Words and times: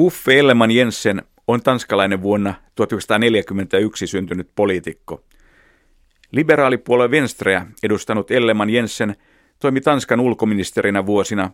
Uffe 0.00 0.38
Elleman 0.38 0.70
Jensen 0.70 1.22
on 1.46 1.62
tanskalainen 1.62 2.22
vuonna 2.22 2.54
1941 2.74 4.06
syntynyt 4.06 4.50
poliitikko. 4.54 5.24
Liberaalipuolue 6.32 7.10
Venstreä 7.10 7.66
edustanut 7.82 8.30
Elleman 8.30 8.70
Jensen 8.70 9.16
toimi 9.58 9.80
Tanskan 9.80 10.20
ulkoministerinä 10.20 11.06
vuosina 11.06 11.50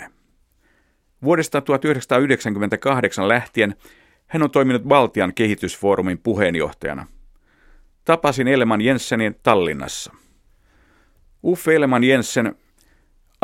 1982-1993. 0.00 0.02
Vuodesta 1.22 1.60
1998 1.60 3.28
lähtien 3.28 3.76
hän 4.26 4.42
on 4.42 4.50
toiminut 4.50 4.82
Baltian 4.82 5.34
kehitysfoorumin 5.34 6.18
puheenjohtajana. 6.18 7.06
Tapasin 8.04 8.48
Elleman 8.48 8.80
Jensenin 8.80 9.36
Tallinnassa. 9.42 10.12
Uffe 11.44 11.74
Elleman 11.74 12.04
Jensen 12.04 12.56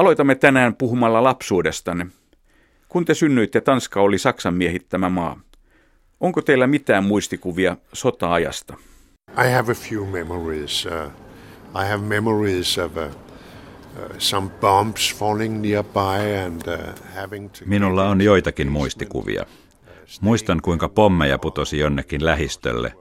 Aloitamme 0.01 0.35
tänään 0.35 0.77
puhumalla 0.77 1.23
lapsuudestanne. 1.23 2.07
Kun 2.89 3.05
te 3.05 3.15
synnyitte, 3.15 3.61
Tanska 3.61 4.01
oli 4.01 4.19
Saksan 4.19 4.55
miehittämä 4.55 5.09
maa. 5.09 5.41
Onko 6.21 6.43
teillä 6.43 6.67
mitään 6.67 7.05
muistikuvia 7.05 7.77
sota-ajasta? 7.93 8.77
I 9.47 9.51
have 9.53 9.73
a 9.73 9.75
few 9.75 10.07
memories. 10.07 10.87
Uh, 10.87 11.13
I 11.83 11.89
have 11.89 11.97
memories 11.97 12.79
of 12.79 12.97
uh, 12.97 13.03
uh, 13.03 13.11
some 14.19 14.51
bombs 14.61 15.15
falling 15.17 15.63
nearby 15.63 16.39
and 16.47 16.63
uh, 16.67 16.95
having 17.17 17.51
to... 17.51 17.59
Minulla 17.67 18.09
on 18.09 18.21
joitakin 18.21 18.73
muistikuvia. 18.73 19.47
Muistan, 20.21 20.63
kuinka 20.63 20.89
pommeja 20.89 21.39
putosi 21.39 21.79
jonnekin 21.79 22.25
lähistölle 22.25 22.95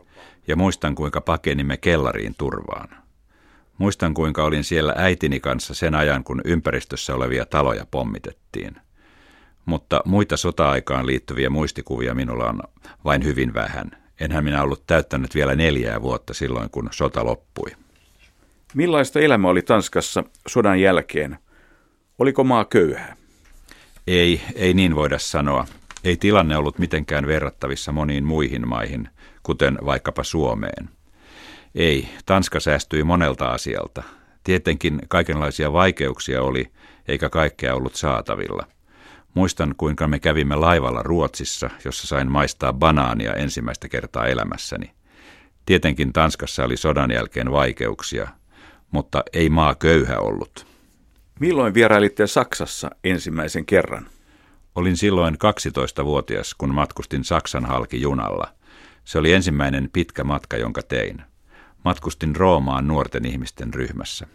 ja 0.48 0.56
muistan, 0.56 0.96
kuinka 0.96 1.22
pakenimme 1.22 1.78
kellariin 1.78 2.36
turvaan. 2.38 2.90
Muistan, 3.80 4.14
kuinka 4.14 4.44
olin 4.44 4.64
siellä 4.64 4.94
äitini 4.98 5.40
kanssa 5.40 5.74
sen 5.74 5.96
ajan, 5.96 6.24
kun 6.24 6.42
ympäristössä 6.46 7.16
olevia 7.16 7.46
taloja 7.46 7.86
pommitettiin. 7.92 8.76
Mutta 9.66 10.02
muita 10.06 10.38
sota-aikaan 10.38 11.06
liittyviä 11.06 11.50
muistikuvia 11.50 12.16
minulla 12.16 12.46
on 12.46 12.62
vain 13.06 13.24
hyvin 13.24 13.54
vähän. 13.54 13.92
Enhän 14.20 14.44
minä 14.44 14.64
ollut 14.64 14.88
täyttänyt 14.88 15.36
vielä 15.36 15.56
neljää 15.56 16.02
vuotta 16.02 16.34
silloin, 16.34 16.70
kun 16.70 16.90
sota 16.92 17.26
loppui. 17.26 17.72
Millaista 18.74 19.20
elämä 19.20 19.48
oli 19.48 19.62
Tanskassa 19.62 20.24
sodan 20.48 20.80
jälkeen? 20.80 21.38
Oliko 22.20 22.44
maa 22.44 22.66
köyhä? 22.66 23.16
Ei, 24.08 24.42
ei 24.56 24.74
niin 24.74 24.96
voida 24.96 25.20
sanoa. 25.20 25.68
Ei 26.04 26.18
tilanne 26.18 26.58
ollut 26.58 26.80
mitenkään 26.80 27.28
verrattavissa 27.28 27.92
moniin 27.92 28.24
muihin 28.24 28.68
maihin, 28.68 29.10
kuten 29.44 29.78
vaikkapa 29.86 30.24
Suomeen– 30.24 30.90
ei, 31.76 32.10
Tanska 32.26 32.60
säästyi 32.60 33.04
monelta 33.04 33.52
asialta. 33.52 34.04
Tietenkin 34.44 35.00
kaikenlaisia 35.08 35.74
vaikeuksia 35.74 36.42
oli, 36.42 36.72
eikä 37.08 37.30
kaikkea 37.30 37.76
ollut 37.76 37.96
saatavilla. 37.96 38.68
Muistan, 39.34 39.74
kuinka 39.78 40.08
me 40.08 40.20
kävimme 40.20 40.56
laivalla 40.56 41.04
Ruotsissa, 41.04 41.70
jossa 41.86 42.08
sain 42.08 42.32
maistaa 42.32 42.74
banaania 42.74 43.34
ensimmäistä 43.34 43.90
kertaa 43.90 44.28
elämässäni. 44.28 44.92
Tietenkin 45.66 46.14
Tanskassa 46.14 46.64
oli 46.64 46.78
sodan 46.78 47.12
jälkeen 47.12 47.52
vaikeuksia, 47.52 48.28
mutta 48.92 49.24
ei 49.34 49.50
maa 49.50 49.76
köyhä 49.76 50.20
ollut. 50.20 50.66
Milloin 51.40 51.74
vierailitte 51.74 52.28
Saksassa 52.28 52.90
ensimmäisen 53.04 53.66
kerran? 53.66 54.08
Olin 54.76 54.98
silloin 54.98 55.36
12-vuotias, 55.36 56.54
kun 56.54 56.74
matkustin 56.74 57.24
Saksan 57.24 57.66
halki 57.66 58.02
junalla. 58.02 58.48
Se 59.04 59.18
oli 59.18 59.34
ensimmäinen 59.34 59.90
pitkä 59.94 60.24
matka, 60.24 60.58
jonka 60.58 60.82
tein 60.82 61.29
matkustin 61.86 62.36
Roomaan 62.36 62.88
nuorten 62.88 63.26
ihmisten 63.26 63.74
ryhmässä. 63.74 64.28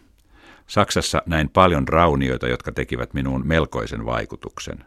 Saksassa 0.67 1.23
näin 1.27 1.49
paljon 1.49 1.89
raunioita, 1.89 2.49
jotka 2.49 2.73
tekivät 2.73 3.15
minuun 3.15 3.47
melkoisen 3.47 4.07
vaikutuksen. 4.07 4.85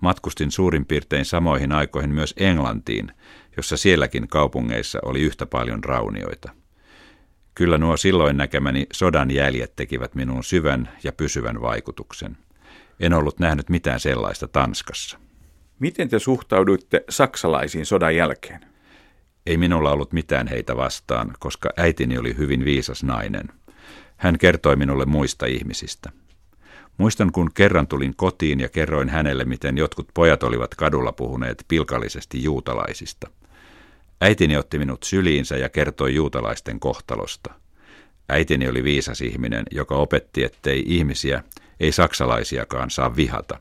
Matkustin 0.00 0.50
suurin 0.50 0.86
piirtein 0.86 1.24
samoihin 1.24 1.72
aikoihin 1.72 2.14
myös 2.14 2.34
Englantiin, 2.36 3.12
jossa 3.56 3.76
sielläkin 3.76 4.28
kaupungeissa 4.28 4.98
oli 5.02 5.20
yhtä 5.20 5.46
paljon 5.46 5.84
raunioita. 5.84 6.50
Kyllä 7.54 7.78
nuo 7.78 7.96
silloin 7.96 8.36
näkemäni 8.36 8.86
sodan 8.92 9.30
jäljet 9.30 9.76
tekivät 9.76 10.14
minuun 10.14 10.44
syvän 10.44 10.88
ja 11.04 11.12
pysyvän 11.12 11.60
vaikutuksen. 11.60 12.36
En 13.00 13.14
ollut 13.14 13.38
nähnyt 13.38 13.68
mitään 13.68 14.00
sellaista 14.00 14.48
Tanskassa. 14.48 15.18
Miten 15.78 16.08
te 16.08 16.18
suhtauduitte 16.18 17.04
saksalaisiin 17.08 17.86
sodan 17.86 18.16
jälkeen? 18.16 18.69
Ei 19.46 19.56
minulla 19.56 19.92
ollut 19.92 20.12
mitään 20.12 20.46
heitä 20.46 20.76
vastaan, 20.76 21.32
koska 21.38 21.70
äitini 21.76 22.18
oli 22.18 22.36
hyvin 22.36 22.64
viisas 22.64 23.02
nainen. 23.02 23.48
Hän 24.16 24.38
kertoi 24.38 24.76
minulle 24.76 25.06
muista 25.06 25.46
ihmisistä. 25.46 26.12
Muistan, 26.98 27.32
kun 27.32 27.50
kerran 27.54 27.86
tulin 27.86 28.16
kotiin 28.16 28.60
ja 28.60 28.68
kerroin 28.68 29.08
hänelle, 29.08 29.44
miten 29.44 29.78
jotkut 29.78 30.08
pojat 30.14 30.42
olivat 30.42 30.74
kadulla 30.74 31.12
puhuneet 31.12 31.64
pilkallisesti 31.68 32.42
juutalaisista. 32.42 33.30
Äitini 34.20 34.56
otti 34.56 34.78
minut 34.78 35.02
syliinsä 35.02 35.56
ja 35.56 35.68
kertoi 35.68 36.14
juutalaisten 36.14 36.80
kohtalosta. 36.80 37.54
Äitini 38.28 38.68
oli 38.68 38.84
viisas 38.84 39.20
ihminen, 39.20 39.64
joka 39.70 39.94
opetti, 39.94 40.44
ettei 40.44 40.84
ihmisiä, 40.86 41.42
ei 41.80 41.92
saksalaisiakaan 41.92 42.90
saa 42.90 43.16
vihata. 43.16 43.58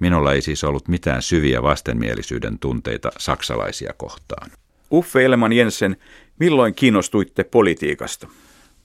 Minulla 0.00 0.32
ei 0.32 0.42
siis 0.42 0.64
ollut 0.64 0.88
mitään 0.88 1.22
syviä 1.22 1.62
vastenmielisyyden 1.62 2.58
tunteita 2.58 3.10
saksalaisia 3.18 3.92
kohtaan. 3.96 4.50
Uffe 4.94 5.24
Elman 5.24 5.52
Jensen, 5.52 5.96
milloin 6.38 6.74
kiinnostuitte 6.74 7.44
politiikasta? 7.44 8.28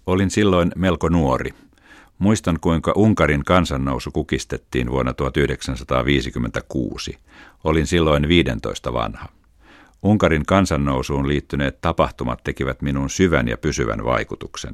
Olin 0.06 0.30
silloin 0.30 0.72
melko 0.75 1.09
nuori. 1.09 1.53
Muistan, 2.20 2.58
kuinka 2.62 2.94
Unkarin 2.96 3.44
kansannousu 3.44 4.12
kukistettiin 4.12 4.92
vuonna 4.92 5.14
1956. 5.14 7.18
Olin 7.64 7.88
silloin 7.88 8.28
15 8.28 8.94
vanha. 8.94 9.25
Unkarin 10.03 10.46
kansannousuun 10.46 11.28
liittyneet 11.28 11.81
tapahtumat 11.81 12.44
tekivät 12.44 12.81
minun 12.81 13.09
syvän 13.09 13.48
ja 13.48 13.58
pysyvän 13.58 14.03
vaikutuksen. 14.03 14.74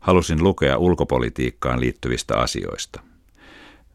Halusin 0.00 0.44
lukea 0.44 0.78
ulkopolitiikkaan 0.78 1.80
liittyvistä 1.80 2.38
asioista. 2.38 3.00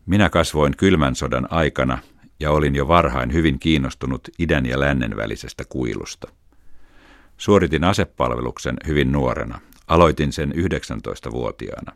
Minä 0.05 0.29
kasvoin 0.29 0.77
kylmän 0.77 1.15
sodan 1.15 1.47
aikana 1.49 1.97
ja 2.39 2.51
olin 2.51 2.75
jo 2.75 2.87
varhain 2.87 3.33
hyvin 3.33 3.59
kiinnostunut 3.59 4.27
idän 4.39 4.65
ja 4.65 4.79
lännen 4.79 5.17
välisestä 5.17 5.63
kuilusta. 5.69 6.38
Suoritin 7.39 7.83
asepalveluksen 7.83 8.77
hyvin 8.87 9.11
nuorena. 9.11 9.59
Aloitin 9.87 10.31
sen 10.33 10.53
19-vuotiaana. 10.55 11.95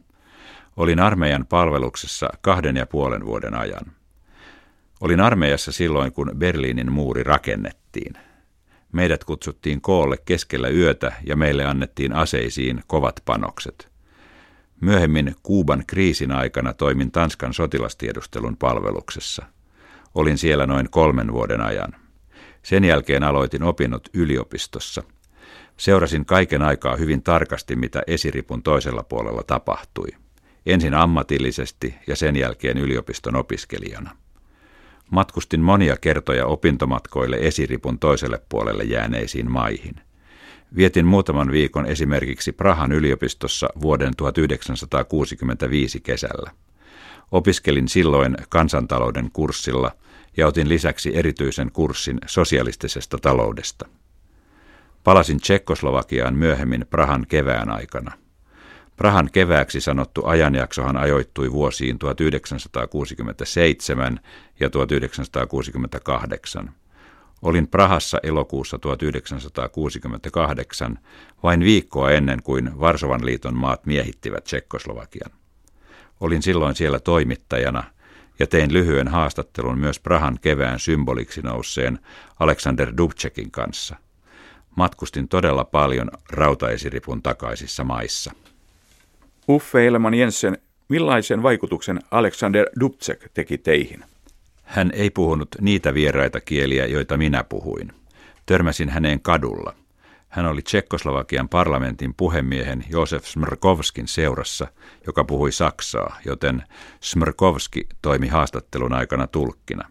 Olin 0.78 1.00
armeijan 1.00 1.46
palveluksessa 1.46 2.30
kahden 2.42 2.76
ja 2.76 2.86
puolen 2.86 3.26
vuoden 3.26 3.56
ajan. 3.56 3.86
Olin 5.02 5.20
armeijassa 5.20 5.72
silloin, 5.72 6.12
kun 6.12 6.32
Berliinin 6.38 6.92
muuri 6.92 7.24
rakennettiin. 7.24 8.14
Meidät 8.92 9.24
kutsuttiin 9.24 9.82
koolle 9.82 10.18
keskellä 10.26 10.70
yötä 10.70 11.14
ja 11.26 11.36
meille 11.36 11.66
annettiin 11.66 12.14
aseisiin 12.14 12.84
kovat 12.88 13.22
panokset. 13.26 13.92
Myöhemmin 14.82 15.36
Kuuban 15.44 15.84
kriisin 15.88 16.32
aikana 16.32 16.74
toimin 16.74 17.12
Tanskan 17.12 17.54
sotilastiedustelun 17.54 18.58
palveluksessa. 18.58 19.46
Olin 20.16 20.38
siellä 20.38 20.66
noin 20.66 20.90
kolmen 20.90 21.34
vuoden 21.34 21.62
ajan. 21.62 21.94
Sen 22.64 22.84
jälkeen 22.84 23.24
aloitin 23.24 23.64
opinnot 23.64 24.10
yliopistossa– 24.14 25.04
Seurasin 25.78 26.26
kaiken 26.26 26.62
aikaa 26.62 26.96
hyvin 26.96 27.24
tarkasti, 27.24 27.76
mitä 27.76 28.04
esiripun 28.08 28.64
toisella 28.64 29.04
puolella 29.04 29.44
tapahtui. 29.44 30.08
Ensin 30.66 30.94
ammatillisesti 30.94 31.96
ja 32.08 32.16
sen 32.16 32.36
jälkeen 32.36 32.78
yliopiston 32.78 33.36
opiskelijana. 33.36 34.12
Matkustin 35.12 35.60
monia 35.60 35.98
kertoja 35.98 36.46
opintomatkoille 36.46 37.38
esiripun 37.40 38.00
toiselle 38.00 38.42
puolelle 38.50 38.84
jääneisiin 38.84 39.52
maihin. 39.52 39.96
Vietin 40.76 41.06
muutaman 41.06 41.52
viikon 41.52 41.86
esimerkiksi 41.86 42.52
Prahan 42.52 42.92
yliopistossa 42.92 43.70
vuoden 43.82 44.14
1965 44.18 46.02
kesällä. 46.02 46.52
Opiskelin 47.32 47.88
silloin 47.88 48.38
kansantalouden 48.50 49.30
kurssilla 49.34 49.92
ja 50.38 50.48
otin 50.48 50.70
lisäksi 50.70 51.18
erityisen 51.18 51.72
kurssin 51.72 52.18
sosialistisesta 52.26 53.18
taloudesta. 53.18 53.86
Palasin 55.04 55.40
Tsekkoslovakiaan 55.40 56.36
myöhemmin 56.36 56.86
Prahan 56.90 57.26
kevään 57.30 57.70
aikana. 57.70 58.12
Prahan 58.98 59.30
kevääksi 59.32 59.82
sanottu 59.82 60.26
ajanjaksohan 60.26 60.98
ajoittui 60.98 61.52
vuosiin 61.52 62.00
1967 62.00 64.20
ja 64.60 64.70
1968. 64.70 66.72
Olin 67.42 67.68
Prahassa 67.68 68.20
elokuussa 68.24 68.80
1968, 68.80 71.00
vain 71.44 71.60
viikkoa 71.60 72.12
ennen 72.12 72.44
kuin 72.44 72.80
Varsovan 72.80 73.26
liiton 73.26 73.56
maat 73.56 73.86
miehittivät 73.86 74.44
Tsekkoslovakian. 74.44 75.32
Olin 76.20 76.42
silloin 76.42 76.76
siellä 76.76 77.00
toimittajana 77.00 77.84
ja 78.40 78.48
tein 78.48 78.74
lyhyen 78.74 79.08
haastattelun 79.08 79.80
myös 79.80 80.00
Prahan 80.00 80.38
kevään 80.42 80.80
symboliksi 80.80 81.42
nousseen 81.42 82.00
Alexander 82.40 82.94
Dubčekin 82.98 83.52
kanssa– 83.52 83.96
Matkustin 84.76 85.28
todella 85.28 85.64
paljon 85.64 86.12
rautaesiripun 86.30 87.22
takaisissa 87.22 87.84
maissa. 87.84 88.32
Uffe 89.50 89.88
Elman 89.88 90.14
Jensen, 90.14 90.58
Millaisen 90.90 91.44
vaikutuksen 91.44 92.00
Alexander 92.12 92.66
Dubček 92.80 93.30
teki 93.34 93.58
teihin? 93.58 94.04
Hän 94.64 94.92
ei 94.94 95.10
puhunut 95.10 95.50
niitä 95.62 95.94
vieraita 95.94 96.42
kieliä, 96.42 96.86
joita 96.86 97.18
minä 97.18 97.44
puhuin. 97.44 97.92
Törmäsin 98.46 98.90
häneen 98.90 99.22
kadulla. 99.22 99.74
Hän 100.30 100.46
oli 100.46 100.62
Tsekkoslovakian 100.62 101.50
parlamentin 101.50 102.14
puhemiehen 102.14 102.86
Josef 102.90 103.26
Smrkovskin 103.26 104.08
seurassa, 104.08 104.68
joka 105.08 105.24
puhui 105.24 105.52
saksaa, 105.52 106.20
joten 106.26 106.64
Smrkovski 107.00 107.88
toimi 108.02 108.28
haastattelun 108.28 108.94
aikana 108.94 109.28
tulkkina. 109.28 109.90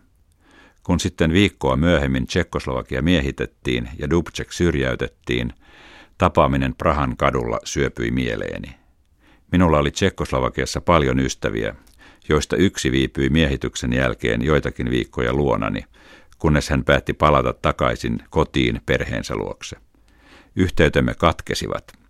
Kun 0.83 1.01
sitten 1.01 1.33
viikkoa 1.33 1.77
myöhemmin 1.77 2.27
Tsekkoslovakia 2.27 3.03
miehitettiin 3.03 3.89
ja 3.99 4.11
Dubček 4.11 4.53
syrjäytettiin, 4.53 5.53
tapaaminen 6.19 6.75
Prahan 6.75 7.17
kadulla 7.17 7.59
syöpyi 7.65 8.11
mieleeni. 8.11 8.75
Minulla 9.53 9.79
oli 9.79 9.91
Tsekkoslovakiassa 9.91 10.81
paljon 10.81 11.21
ystäviä, 11.21 11.75
joista 12.29 12.57
yksi 12.57 12.93
viipyi 12.93 13.31
miehityksen 13.31 13.93
jälkeen 13.93 14.43
joitakin 14.43 14.91
viikkoja 14.91 15.33
luonani, 15.33 15.85
kunnes 16.39 16.71
hän 16.71 16.85
päätti 16.85 17.13
palata 17.13 17.53
takaisin 17.53 18.23
kotiin 18.31 18.81
perheensä 18.87 19.37
luokse. 19.37 19.77
Yhteytemme 20.57 21.15
katkesivat. 21.15 22.02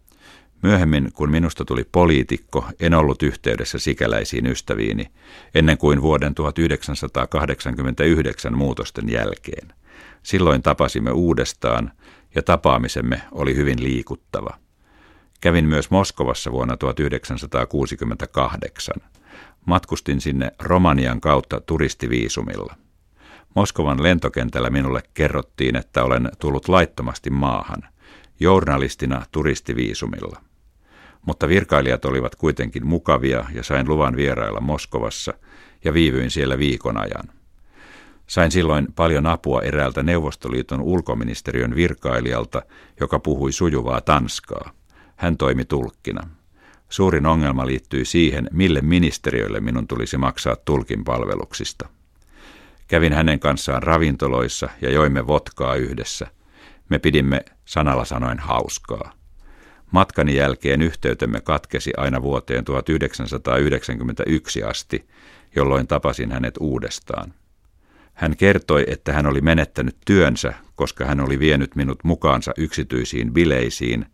Myöhemmin, 0.62 1.12
kun 1.12 1.30
minusta 1.30 1.64
tuli 1.64 1.84
poliitikko, 1.92 2.66
en 2.80 2.94
ollut 2.94 3.22
yhteydessä 3.22 3.78
sikäläisiin 3.78 4.46
ystäviini, 4.46 5.06
ennen 5.54 5.78
kuin 5.78 6.02
vuoden 6.02 6.34
1989 6.34 8.56
muutosten 8.56 9.08
jälkeen. 9.08 9.72
Silloin 10.22 10.62
tapasimme 10.62 11.10
uudestaan, 11.10 11.92
ja 12.34 12.42
tapaamisemme 12.42 13.22
oli 13.32 13.56
hyvin 13.56 13.82
liikuttava. 13.82 14.56
Kävin 15.40 15.68
myös 15.68 15.90
Moskovassa 15.90 16.52
vuonna 16.52 16.76
1968. 16.76 18.96
Matkustin 19.66 20.20
sinne 20.20 20.52
Romanian 20.62 21.20
kautta 21.20 21.60
turistiviisumilla. 21.60 22.74
Moskovan 23.54 24.02
lentokentällä 24.02 24.70
minulle 24.70 25.02
kerrottiin, 25.14 25.76
että 25.76 26.04
olen 26.04 26.30
tullut 26.38 26.68
laittomasti 26.68 27.30
maahan, 27.30 27.82
journalistina 28.40 29.26
turistiviisumilla. 29.32 30.42
Mutta 31.26 31.48
virkailijat 31.48 32.04
olivat 32.04 32.36
kuitenkin 32.36 32.86
mukavia 32.86 33.44
ja 33.54 33.62
sain 33.62 33.88
luvan 33.88 34.16
vierailla 34.16 34.60
Moskovassa 34.60 35.34
ja 35.84 35.94
viivyin 35.94 36.30
siellä 36.30 36.58
viikon 36.58 36.96
ajan. 36.96 37.24
Sain 38.26 38.50
silloin 38.50 38.92
paljon 38.96 39.26
apua 39.26 39.62
eräältä 39.62 40.02
Neuvostoliiton 40.02 40.80
ulkoministeriön 40.80 41.74
virkailijalta, 41.74 42.62
joka 43.00 43.18
puhui 43.18 43.52
sujuvaa 43.52 44.00
tanskaa. 44.00 44.70
Hän 45.16 45.36
toimi 45.36 45.64
tulkkina. 45.64 46.28
Suurin 46.88 47.26
ongelma 47.26 47.66
liittyi 47.66 48.04
siihen, 48.04 48.48
mille 48.52 48.80
ministeriöille 48.80 49.60
minun 49.60 49.88
tulisi 49.88 50.18
maksaa 50.18 50.56
tulkin 50.56 51.04
palveluksista. 51.04 51.88
Kävin 52.88 53.12
hänen 53.12 53.40
kanssaan 53.40 53.82
ravintoloissa 53.82 54.68
ja 54.80 54.90
joimme 54.90 55.26
votkaa 55.26 55.74
yhdessä. 55.74 56.26
Me 56.88 56.98
pidimme 56.98 57.44
sanalla 57.64 58.04
sanoen 58.04 58.38
hauskaa. 58.38 59.21
Matkani 59.92 60.36
jälkeen 60.36 60.82
yhteytemme 60.82 61.40
katkesi 61.40 61.90
aina 61.96 62.22
vuoteen 62.22 62.64
1991 62.64 64.62
asti, 64.62 65.08
jolloin 65.56 65.86
tapasin 65.86 66.32
hänet 66.32 66.54
uudestaan. 66.60 67.34
Hän 68.14 68.36
kertoi, 68.36 68.84
että 68.88 69.12
hän 69.12 69.26
oli 69.26 69.40
menettänyt 69.40 69.96
työnsä, 70.06 70.54
koska 70.74 71.04
hän 71.04 71.20
oli 71.20 71.38
vienyt 71.38 71.76
minut 71.76 72.04
mukaansa 72.04 72.52
yksityisiin 72.56 73.32
bileisiin, 73.32 74.06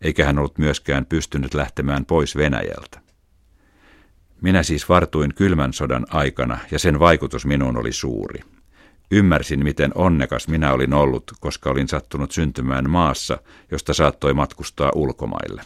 eikä 0.00 0.24
hän 0.24 0.38
ollut 0.38 0.58
myöskään 0.58 1.06
pystynyt 1.06 1.54
lähtemään 1.54 2.04
pois 2.04 2.36
Venäjältä. 2.36 3.00
Minä 4.42 4.62
siis 4.62 4.88
vartuin 4.88 5.34
kylmän 5.34 5.72
sodan 5.72 6.06
aikana 6.10 6.58
ja 6.70 6.78
sen 6.78 6.98
vaikutus 6.98 7.46
minuun 7.46 7.76
oli 7.76 7.92
suuri. 7.92 8.40
Ymmärsin, 9.10 9.64
miten 9.64 9.92
onnekas 9.94 10.48
minä 10.48 10.72
olin 10.72 10.94
ollut, 10.94 11.32
koska 11.40 11.70
olin 11.70 11.88
sattunut 11.88 12.32
syntymään 12.32 12.90
maassa, 12.90 13.38
josta 13.70 13.94
saattoi 13.94 14.34
matkustaa 14.34 14.92
ulkomaille. 14.94 15.62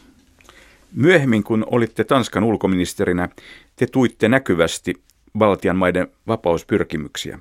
Myöhemmin, 0.92 1.44
kun 1.44 1.66
olitte 1.70 2.04
Tanskan 2.04 2.44
ulkoministerinä, 2.44 3.28
te 3.76 3.86
tuitte 3.86 4.28
näkyvästi 4.28 4.94
Baltian 5.38 5.76
maiden 5.76 6.08
vapauspyrkimyksiä. 6.26 7.38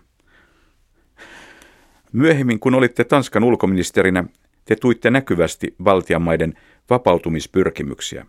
Myöhemmin, 2.12 2.60
kun 2.60 2.76
olitte 2.76 3.04
Tanskan 3.04 3.44
ulkoministerinä, 3.44 4.24
te 4.66 4.76
tuitte 4.76 5.10
näkyvästi 5.10 5.76
Baltian 5.84 6.22
maiden 6.22 6.54
vapautumispyrkimyksiä. 6.90 8.26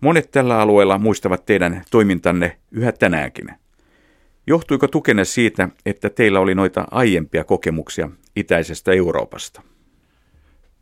Monet 0.00 0.30
tällä 0.30 0.60
alueella 0.60 0.98
muistavat 0.98 1.46
teidän 1.46 1.82
toimintanne 1.90 2.56
yhä 2.70 2.92
tänäänkin. 2.92 3.48
Johtuiko 4.50 4.88
tukenne 4.88 5.24
siitä, 5.24 5.68
että 5.86 6.10
teillä 6.10 6.40
oli 6.40 6.54
noita 6.54 6.84
aiempia 6.90 7.44
kokemuksia 7.44 8.10
itäisestä 8.36 8.92
Euroopasta? 8.92 9.62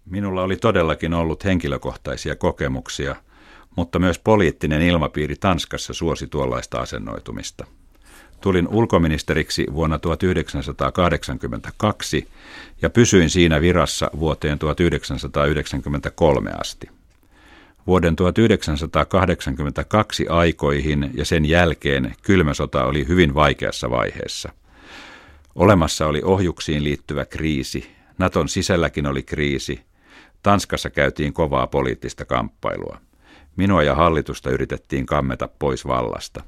Minulla 0.04 0.42
oli 0.42 0.56
todellakin 0.56 1.14
ollut 1.14 1.44
henkilökohtaisia 1.44 2.36
kokemuksia, 2.36 3.16
mutta 3.76 3.98
myös 3.98 4.18
poliittinen 4.18 4.82
ilmapiiri 4.82 5.36
Tanskassa 5.36 5.92
suosi 5.92 6.26
tuollaista 6.26 6.78
asennoitumista. 6.78 7.66
Tulin 8.40 8.68
ulkoministeriksi 8.68 9.66
vuonna 9.74 9.98
1982 9.98 12.28
ja 12.82 12.90
pysyin 12.90 13.30
siinä 13.30 13.60
virassa 13.60 14.10
vuoteen 14.18 14.58
1993 14.58 16.50
asti. 16.60 16.97
Vuoden 17.88 18.16
1982 18.16 20.28
aikoihin 20.28 21.10
ja 21.14 21.24
sen 21.24 21.44
jälkeen 21.44 22.14
kylmä 22.22 22.54
sota 22.54 22.84
oli 22.84 23.08
hyvin 23.08 23.34
vaikeassa 23.34 23.90
vaiheessa. 23.90 24.52
Olemassa 25.54 26.06
oli 26.06 26.22
ohjuksiin 26.24 26.84
liittyvä 26.84 27.24
kriisi, 27.24 27.90
Naton 28.18 28.48
sisälläkin 28.48 29.06
oli 29.06 29.22
kriisi, 29.22 29.80
Tanskassa 30.42 30.90
käytiin 30.90 31.32
kovaa 31.32 31.66
poliittista 31.66 32.24
kamppailua. 32.24 32.98
Minua 33.56 33.82
ja 33.82 33.94
hallitusta 33.94 34.50
yritettiin 34.50 35.06
kammeta 35.06 35.48
pois 35.58 35.86
vallasta. 35.86 36.42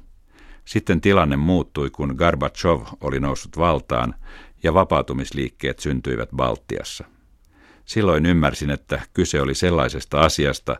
Sitten 0.65 1.01
tilanne 1.01 1.37
muuttui, 1.37 1.89
kun 1.89 2.15
Gorbachev 2.17 2.81
oli 3.01 3.19
noussut 3.19 3.57
valtaan 3.57 4.15
ja 4.63 4.73
vapautumisliikkeet 4.73 5.79
syntyivät 5.79 6.29
Baltiassa. 6.35 7.05
Silloin 7.85 8.25
ymmärsin, 8.25 8.69
että 8.69 9.01
kyse 9.13 9.41
oli 9.41 9.55
sellaisesta 9.55 10.19
asiasta, 10.19 10.77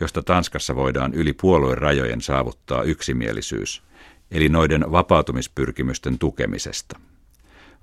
josta 0.00 0.22
Tanskassa 0.22 0.76
voidaan 0.76 1.14
yli 1.14 1.32
puolueen 1.32 1.78
rajojen 1.78 2.20
saavuttaa 2.20 2.82
yksimielisyys, 2.82 3.82
eli 4.30 4.48
noiden 4.48 4.92
vapautumispyrkimysten 4.92 6.18
tukemisesta. 6.18 6.98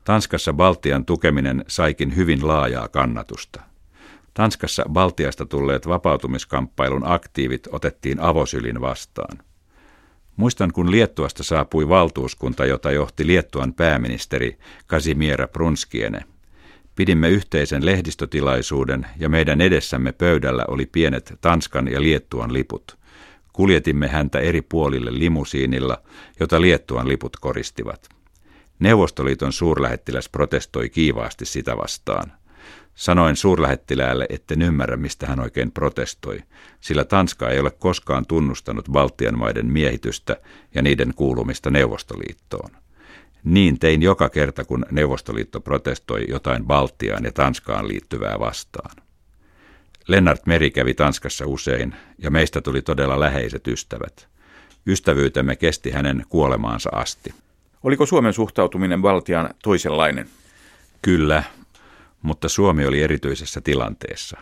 Tanskassa 0.03 0.53
Baltian 0.53 1.05
tukeminen 1.05 1.65
saikin 1.67 2.15
hyvin 2.15 2.48
laajaa 2.48 2.88
kannatusta. 2.88 3.62
Tanskassa 4.34 4.86
Baltiasta 4.89 5.46
tulleet 5.46 5.88
vapautumiskamppailun 5.88 7.03
aktiivit 7.05 7.67
otettiin 7.72 8.20
avosylin 8.20 8.82
vastaan. 8.82 9.38
Muistan, 10.36 10.74
kun 10.74 10.91
Liettuasta 10.91 11.43
saapui 11.43 11.89
valtuuskunta, 11.89 12.65
jota 12.65 12.91
johti 12.91 13.27
Liettuan 13.27 13.74
pääministeri 13.74 14.58
Kasimiera 14.88 15.48
Prunskiene– 15.48 16.22
Pidimme 16.95 17.29
yhteisen 17.29 17.85
lehdistötilaisuuden 17.85 19.07
ja 19.19 19.29
meidän 19.29 19.62
edessämme 19.62 20.12
pöydällä 20.12 20.65
oli 20.67 20.85
pienet 20.85 21.33
Tanskan 21.41 21.88
ja 21.88 22.01
Liettuan 22.01 22.53
liput. 22.53 22.97
Kuljetimme 23.53 24.07
häntä 24.07 24.39
eri 24.39 24.62
puolille 24.62 25.19
limusiinilla, 25.19 25.97
jota 26.39 26.62
Liettuan 26.62 27.07
liput 27.07 27.38
koristivat. 27.41 28.09
Neuvostoliiton 28.79 29.53
suurlähettiläs 29.53 30.29
protestoi 30.29 30.89
kiivaasti 30.89 31.45
sitä 31.45 31.77
vastaan. 31.77 32.31
Sanoin 32.95 33.35
suurlähettiläälle, 33.35 34.25
etten 34.29 34.62
ymmärrä, 34.62 34.97
mistä 34.97 35.27
hän 35.27 35.39
oikein 35.39 35.71
protestoi, 35.71 36.39
sillä 36.79 37.03
Tanska 37.03 37.50
ei 37.50 37.59
ole 37.59 37.71
koskaan 37.71 38.25
tunnustanut 38.25 38.89
Baltian 38.91 39.38
maiden 39.38 39.65
miehitystä 39.65 40.38
ja 40.75 40.81
niiden 40.81 41.13
kuulumista 41.15 41.69
Neuvostoliittoon. 41.69 42.83
Niin 43.43 43.79
tein 43.79 44.01
joka 44.01 44.29
kerta, 44.29 44.65
kun 44.65 44.85
Neuvostoliitto 44.91 45.62
protestoi 45.62 46.25
jotain 46.29 46.65
Baltiaan 46.65 47.23
ja 47.23 47.31
Tanskaan 47.31 47.88
liittyvää 47.88 48.39
vastaan. 48.39 48.95
Lennart 50.07 50.45
Meri 50.45 50.71
kävi 50.71 50.93
Tanskassa 50.93 51.45
usein, 51.47 51.95
ja 52.17 52.31
meistä 52.31 52.62
tuli 52.62 52.81
todella 52.81 53.19
läheiset 53.19 53.67
ystävät. 53.67 54.27
Ystävyytemme 54.88 55.55
kesti 55.55 55.91
hänen 55.91 56.25
kuolemaansa 56.29 56.89
asti. 56.93 57.33
Oliko 57.83 58.05
Suomen 58.05 58.33
suhtautuminen 58.33 59.01
Baltiaan 59.01 59.50
toisenlainen? 59.63 60.29
Kyllä, 61.01 61.43
mutta 62.21 62.50
Suomi 62.50 62.85
oli 62.85 63.01
erityisessä 63.01 63.62
tilanteessa. 63.62 64.38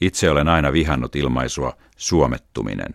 Itse 0.00 0.30
olen 0.30 0.48
aina 0.48 0.72
vihannut 0.72 1.16
ilmaisua 1.16 1.76
suomettuminen. 1.96 2.92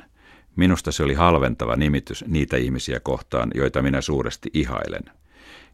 Minusta 0.55 0.91
se 0.91 1.03
oli 1.03 1.13
halventava 1.13 1.75
nimitys 1.75 2.25
niitä 2.27 2.57
ihmisiä 2.57 2.99
kohtaan, 2.99 3.51
joita 3.55 3.81
minä 3.81 4.01
suuresti 4.01 4.49
ihailen– 4.53 5.03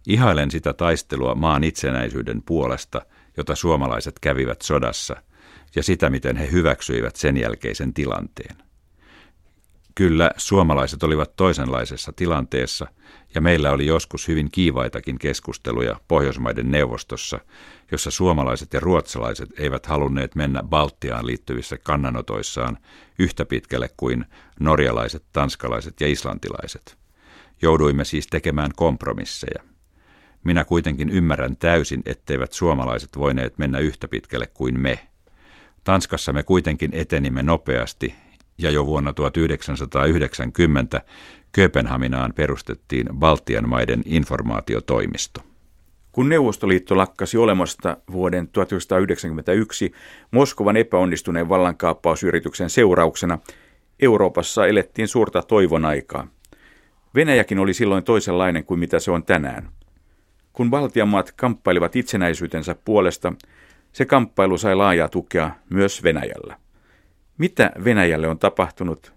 Ihailen 0.07 0.51
sitä 0.51 0.73
taistelua 0.73 1.35
maan 1.35 1.63
itsenäisyyden 1.63 2.41
puolesta, 2.41 3.01
jota 3.37 3.55
suomalaiset 3.55 4.19
kävivät 4.19 4.61
sodassa, 4.61 5.15
ja 5.75 5.83
sitä, 5.83 6.09
miten 6.09 6.37
he 6.37 6.51
hyväksyivät 6.51 7.15
sen 7.15 7.37
jälkeisen 7.37 7.93
tilanteen. 7.93 8.55
Kyllä, 9.95 10.31
suomalaiset 10.37 11.03
olivat 11.03 11.35
toisenlaisessa 11.35 12.13
tilanteessa 12.15 12.87
ja 13.35 13.41
meillä 13.41 13.71
oli 13.71 13.85
joskus 13.85 14.27
hyvin 14.27 14.51
kiivaitakin 14.51 15.19
keskusteluja 15.19 15.99
Pohjoismaiden 16.07 16.71
neuvostossa, 16.71 17.39
jossa 17.91 18.11
suomalaiset 18.11 18.73
ja 18.73 18.79
ruotsalaiset 18.79 19.59
eivät 19.59 19.85
halunneet 19.85 20.35
mennä 20.35 20.63
Baltiaan 20.63 21.27
liittyvissä 21.27 21.77
kannanotoissaan 21.77 22.77
yhtä 23.19 23.45
pitkälle 23.45 23.89
kuin 23.97 24.25
norjalaiset, 24.59 25.23
tanskalaiset 25.33 26.01
ja 26.01 26.07
islantilaiset. 26.07 27.04
Jouduimme 27.61 28.05
siis 28.05 28.27
tekemään 28.27 28.71
kompromisseja. 28.75 29.63
Minä 30.43 30.65
kuitenkin 30.65 31.09
ymmärrän 31.09 31.57
täysin, 31.57 32.01
etteivät 32.05 32.53
suomalaiset 32.53 33.09
voineet 33.17 33.57
mennä 33.57 33.79
yhtä 33.79 34.07
pitkälle 34.07 34.47
kuin 34.47 34.79
me. 34.79 34.99
Tanskassa 35.83 36.33
me 36.33 36.43
kuitenkin 36.43 36.91
etenimme 36.93 37.43
nopeasti 37.43 38.15
ja 38.57 38.71
jo 38.71 38.85
vuonna 38.85 39.13
1990 39.13 41.01
Kööpenhaminaan 41.51 42.33
perustettiin 42.33 43.07
Baltian 43.13 43.69
maiden 43.69 44.01
informaatiotoimisto. 44.05 45.41
Kun 46.11 46.29
Neuvostoliitto 46.29 46.97
lakkasi 46.97 47.37
olemasta 47.37 47.97
vuoden 48.11 48.47
1991 48.47 49.91
Moskovan 50.31 50.77
epäonnistuneen 50.77 51.49
vallankaappausyrityksen 51.49 52.69
seurauksena, 52.69 53.39
Euroopassa 53.99 54.67
elettiin 54.67 55.07
suurta 55.07 55.41
toivon 55.41 55.85
aikaa. 55.85 56.27
Venäjäkin 57.15 57.59
oli 57.59 57.73
silloin 57.73 58.03
toisenlainen 58.03 58.63
kuin 58.63 58.79
mitä 58.79 58.99
se 58.99 59.11
on 59.11 59.23
tänään. 59.23 59.69
Kun 60.53 60.69
Baltian 60.69 61.07
maat 61.07 61.31
kamppailivat 61.31 61.95
itsenäisyytensä 61.95 62.75
puolesta, 62.85 63.33
se 63.91 64.05
kamppailu 64.05 64.57
sai 64.57 64.75
laajaa 64.75 65.09
tukea 65.09 65.51
myös 65.69 66.03
Venäjällä. 66.03 66.57
Mitä 67.37 67.71
Venäjälle 67.83 68.27
on 68.27 68.39
tapahtunut? 68.39 69.13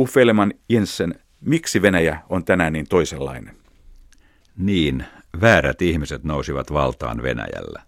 Ufeleman 0.00 0.54
Jensen, 0.68 1.14
miksi 1.40 1.82
Venäjä 1.82 2.18
on 2.28 2.44
tänään 2.44 2.72
niin 2.72 2.88
toisenlainen? 2.88 3.56
Niin, 4.58 5.04
väärät 5.40 5.82
ihmiset 5.82 6.24
nousivat 6.24 6.72
valtaan 6.72 7.22
Venäjällä. 7.22 7.82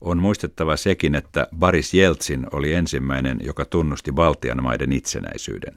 On 0.00 0.18
muistettava 0.18 0.76
sekin, 0.76 1.14
että 1.14 1.46
Boris 1.58 1.94
Jeltsin 1.94 2.46
oli 2.52 2.74
ensimmäinen, 2.74 3.38
joka 3.42 3.64
tunnusti 3.64 4.12
Baltian 4.12 4.62
maiden 4.62 4.92
itsenäisyyden. 4.92 5.74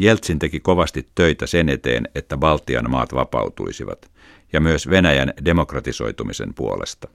Jeltsin 0.00 0.38
teki 0.38 0.60
kovasti 0.60 1.08
töitä 1.14 1.46
sen 1.46 1.68
eteen, 1.68 2.08
että 2.14 2.36
Baltian 2.36 2.90
maat 2.90 3.14
vapautuisivat, 3.14 4.10
ja 4.52 4.60
myös 4.60 4.90
Venäjän 4.90 5.32
demokratisoitumisen 5.44 6.54
puolesta. 6.54 7.08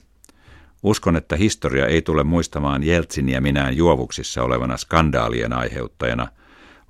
Uskon, 0.82 1.16
että 1.16 1.36
historia 1.36 1.86
ei 1.86 2.02
tule 2.02 2.24
muistamaan 2.24 2.82
Jeltsiniä 2.82 3.40
minään 3.40 3.76
juovuksissa 3.76 4.42
olevana 4.42 4.76
skandaalien 4.76 5.52
aiheuttajana, 5.52 6.28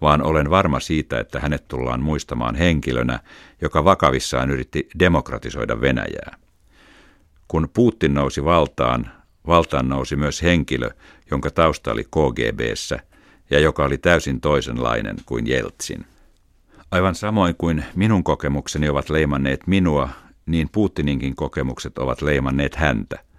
vaan 0.01 0.23
olen 0.23 0.51
varma 0.51 0.81
siitä, 0.81 1.21
että 1.21 1.41
hänet 1.41 1.69
tullaan 1.69 2.01
muistamaan 2.03 2.55
henkilönä, 2.55 3.21
joka 3.61 3.85
vakavissaan 3.85 4.51
yritti 4.51 4.89
demokratisoida 4.99 5.81
Venäjää. 5.81 6.37
Kun 7.49 7.69
Putin 7.75 8.15
nousi 8.15 8.45
valtaan, 8.45 9.11
valtaan 9.47 9.89
nousi 9.89 10.17
myös 10.17 10.43
henkilö, 10.43 10.91
jonka 11.31 11.51
tausta 11.51 11.93
oli 11.93 12.05
KGBssä 12.05 13.01
ja 13.51 13.61
joka 13.61 13.85
oli 13.85 13.99
täysin 13.99 14.41
toisenlainen 14.41 15.17
kuin 15.27 15.47
Jeltsin. 15.47 16.07
Aivan 16.91 17.15
samoin 17.15 17.55
kuin 17.59 17.85
minun 17.95 18.25
kokemukseni 18.25 18.89
ovat 18.89 19.11
leimanneet 19.11 19.67
minua, 19.67 20.09
niin 20.47 20.69
Putininkin 20.73 21.37
kokemukset 21.37 21.99
ovat 21.99 22.23
leimanneet 22.23 22.75
häntä– 22.75 23.19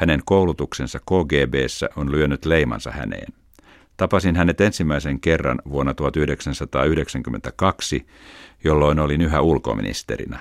hänen 0.00 0.22
koulutuksensa 0.24 0.98
KGBssä 0.98 1.88
on 1.96 2.12
lyönyt 2.12 2.44
leimansa 2.44 2.90
häneen. 2.90 3.32
Tapasin 3.96 4.36
hänet 4.36 4.60
ensimmäisen 4.60 5.20
kerran 5.20 5.62
vuonna 5.70 5.94
1992, 5.94 8.06
jolloin 8.64 8.98
olin 8.98 9.20
yhä 9.20 9.40
ulkoministerinä. 9.40 10.40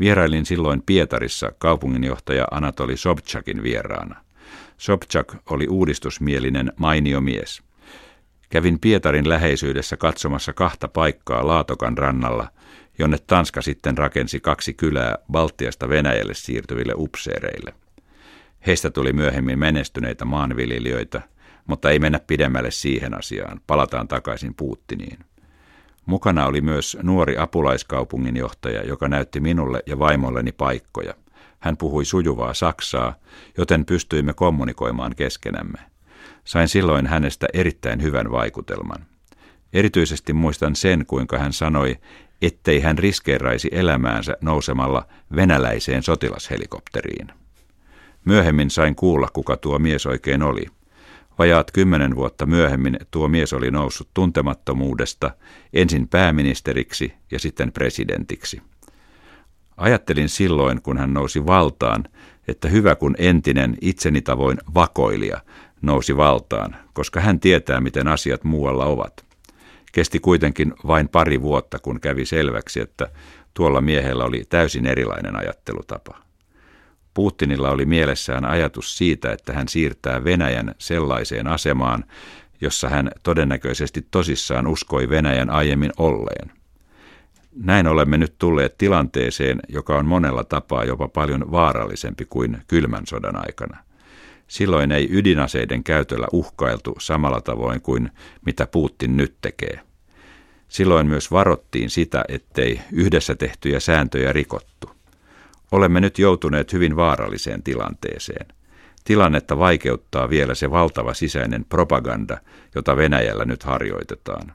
Vierailin 0.00 0.46
silloin 0.46 0.82
Pietarissa 0.86 1.52
kaupunginjohtaja 1.58 2.48
Anatoli 2.50 2.96
Sobchakin 2.96 3.62
vieraana. 3.62 4.20
Sobchak 4.76 5.34
oli 5.50 5.68
uudistusmielinen 5.68 6.72
mainio 6.76 7.20
mies. 7.20 7.62
Kävin 8.50 8.80
Pietarin 8.80 9.28
läheisyydessä 9.28 9.96
katsomassa 9.96 10.52
kahta 10.52 10.88
paikkaa 10.88 11.46
Laatokan 11.46 11.98
rannalla, 11.98 12.48
jonne 12.98 13.18
Tanska 13.26 13.62
sitten 13.62 13.98
rakensi 13.98 14.40
kaksi 14.40 14.74
kylää 14.74 15.18
Baltiasta 15.32 15.88
Venäjälle 15.88 16.34
siirtyville 16.34 16.92
upseereille– 16.96 17.74
Heistä 18.66 18.90
tuli 18.90 19.12
myöhemmin 19.12 19.58
menestyneitä 19.58 20.24
maanviljelijöitä, 20.24 21.22
mutta 21.66 21.90
ei 21.90 21.98
mennä 21.98 22.20
pidemmälle 22.26 22.70
siihen 22.70 23.18
asiaan. 23.18 23.60
Palataan 23.66 24.08
takaisin 24.08 24.54
Puuttiniin. 24.54 25.18
Mukana 26.06 26.46
oli 26.46 26.60
myös 26.60 26.96
nuori 27.02 27.38
apulaiskaupunginjohtaja, 27.38 28.82
joka 28.82 29.08
näytti 29.08 29.40
minulle 29.40 29.82
ja 29.86 29.98
vaimolleni 29.98 30.52
paikkoja. 30.52 31.14
Hän 31.58 31.76
puhui 31.76 32.04
sujuvaa 32.04 32.54
saksaa, 32.54 33.14
joten 33.58 33.84
pystyimme 33.84 34.34
kommunikoimaan 34.34 35.14
keskenämme. 35.16 35.78
Sain 36.46 36.68
silloin 36.68 37.06
hänestä 37.06 37.46
erittäin 37.52 38.02
hyvän 38.02 38.30
vaikutelman. 38.30 39.06
Erityisesti 39.72 40.32
muistan 40.32 40.76
sen, 40.76 41.06
kuinka 41.06 41.38
hän 41.38 41.52
sanoi, 41.52 41.96
ettei 42.42 42.80
hän 42.80 42.98
riskeeraisi 42.98 43.68
elämäänsä 43.72 44.36
nousemalla 44.40 45.06
venäläiseen 45.36 46.02
sotilashelikopteriin. 46.02 47.28
Myöhemmin 48.24 48.70
sain 48.70 48.94
kuulla, 48.96 49.28
kuka 49.32 49.56
tuo 49.56 49.78
mies 49.78 50.06
oikein 50.06 50.42
oli. 50.42 50.66
Vajaat 51.38 51.70
kymmenen 51.70 52.16
vuotta 52.16 52.46
myöhemmin 52.46 52.98
tuo 53.10 53.28
mies 53.28 53.52
oli 53.52 53.70
noussut 53.70 54.08
tuntemattomuudesta 54.14 55.30
ensin 55.72 56.08
pääministeriksi 56.08 57.12
ja 57.30 57.38
sitten 57.38 57.72
presidentiksi. 57.72 58.62
Ajattelin 59.76 60.28
silloin, 60.28 60.82
kun 60.82 60.98
hän 60.98 61.14
nousi 61.14 61.46
valtaan, 61.46 62.04
että 62.48 62.68
hyvä 62.68 62.94
kun 62.94 63.14
entinen 63.18 63.76
itseni 63.80 64.22
tavoin 64.22 64.58
vakoilija 64.74 65.40
nousi 65.82 66.16
valtaan, 66.16 66.76
koska 66.92 67.20
hän 67.20 67.40
tietää, 67.40 67.80
miten 67.80 68.08
asiat 68.08 68.44
muualla 68.44 68.84
ovat. 68.84 69.24
Kesti 69.92 70.18
kuitenkin 70.18 70.74
vain 70.86 71.08
pari 71.08 71.42
vuotta, 71.42 71.78
kun 71.78 72.00
kävi 72.00 72.26
selväksi, 72.26 72.80
että 72.80 73.08
tuolla 73.54 73.80
miehellä 73.80 74.24
oli 74.24 74.44
täysin 74.48 74.86
erilainen 74.86 75.36
ajattelutapa. 75.36 76.18
Putinilla 77.14 77.70
oli 77.70 77.86
mielessään 77.86 78.44
ajatus 78.44 78.98
siitä, 78.98 79.32
että 79.32 79.52
hän 79.52 79.68
siirtää 79.68 80.24
Venäjän 80.24 80.74
sellaiseen 80.78 81.46
asemaan, 81.46 82.04
jossa 82.60 82.88
hän 82.88 83.10
todennäköisesti 83.22 84.06
tosissaan 84.10 84.66
uskoi 84.66 85.08
Venäjän 85.08 85.50
aiemmin 85.50 85.92
olleen. 85.96 86.52
Näin 87.62 87.86
olemme 87.86 88.18
nyt 88.18 88.34
tulleet 88.38 88.78
tilanteeseen, 88.78 89.60
joka 89.68 89.96
on 89.96 90.06
monella 90.06 90.44
tapaa 90.44 90.84
jopa 90.84 91.08
paljon 91.08 91.50
vaarallisempi 91.50 92.24
kuin 92.24 92.58
kylmän 92.68 93.06
sodan 93.06 93.36
aikana. 93.36 93.85
Silloin 94.48 94.92
ei 94.92 95.08
ydinaseiden 95.10 95.84
käytöllä 95.84 96.26
uhkailtu 96.32 96.94
samalla 96.98 97.40
tavoin 97.40 97.80
kuin 97.80 98.10
mitä 98.46 98.66
Putin 98.66 99.16
nyt 99.16 99.34
tekee. 99.40 99.80
Silloin 100.68 101.06
myös 101.06 101.30
varottiin 101.30 101.90
sitä, 101.90 102.24
ettei 102.28 102.80
yhdessä 102.92 103.34
tehtyjä 103.34 103.80
sääntöjä 103.80 104.32
rikottu. 104.32 104.90
Olemme 105.72 106.00
nyt 106.00 106.18
joutuneet 106.18 106.72
hyvin 106.72 106.96
vaaralliseen 106.96 107.62
tilanteeseen. 107.62 108.46
Tilannetta 109.04 109.58
vaikeuttaa 109.58 110.30
vielä 110.30 110.54
se 110.54 110.70
valtava 110.70 111.14
sisäinen 111.14 111.64
propaganda, 111.64 112.38
jota 112.74 112.96
Venäjällä 112.96 113.44
nyt 113.44 113.62
harjoitetaan. 113.62 114.52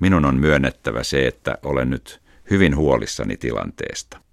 Minun 0.00 0.24
on 0.24 0.36
myönnettävä 0.36 1.02
se, 1.02 1.26
että 1.26 1.58
olen 1.62 1.90
nyt 1.90 2.20
hyvin 2.50 2.76
huolissani 2.76 3.36
tilanteesta. 3.36 4.23